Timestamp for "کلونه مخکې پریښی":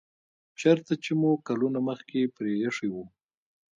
1.47-2.87